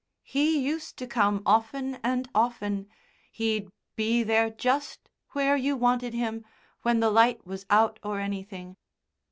"He 0.23 0.57
used 0.59 0.97
to 0.97 1.05
come 1.05 1.43
often 1.45 1.99
and 2.03 2.27
often. 2.33 2.89
He'd 3.31 3.69
be 3.95 4.23
there 4.23 4.49
just 4.49 5.07
where 5.33 5.55
you 5.55 5.77
wanted 5.77 6.15
him 6.15 6.43
when 6.81 7.01
the 7.01 7.11
light 7.11 7.45
was 7.45 7.67
out 7.69 7.99
or 8.01 8.19
anything. 8.19 8.77